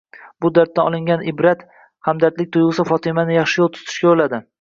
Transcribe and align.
bu 0.43 0.49
darddan 0.53 0.87
olingan 0.91 1.25
ibratlar, 1.31 1.83
hamdardlik 2.07 2.49
tuyg'usi 2.57 2.87
Fotimani 2.93 3.37
yaxshi 3.37 3.63
yo'l 3.63 3.71
tutishga 3.77 4.09
yo'lladi. 4.09 4.41